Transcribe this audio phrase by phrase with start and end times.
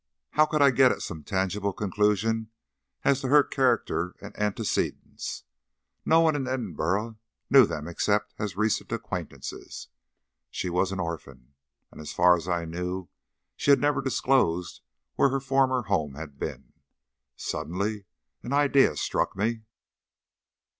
[0.31, 2.49] How could I get at some tangible conclusion
[3.03, 5.43] as to her character and antecedents?
[6.05, 7.19] No one in Edinburgh
[7.51, 9.89] knew them except as recent acquaintances.
[10.49, 11.53] She was an orphan,
[11.91, 13.09] and as far as I knew
[13.55, 14.81] she had never disclosed
[15.17, 16.73] where her former home had been.
[17.35, 18.05] Suddenly
[18.41, 19.61] an idea struck me.